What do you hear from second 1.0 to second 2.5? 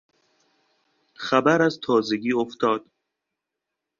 خبر از تازگی